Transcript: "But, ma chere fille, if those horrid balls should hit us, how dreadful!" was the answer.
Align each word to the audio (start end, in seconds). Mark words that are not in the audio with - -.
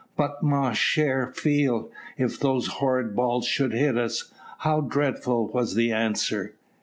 "But, 0.17 0.41
ma 0.41 0.71
chere 0.73 1.27
fille, 1.27 1.91
if 2.17 2.39
those 2.39 2.65
horrid 2.65 3.15
balls 3.15 3.45
should 3.45 3.71
hit 3.73 3.99
us, 3.99 4.33
how 4.57 4.81
dreadful!" 4.81 5.49
was 5.49 5.75
the 5.75 5.91
answer. 5.91 6.55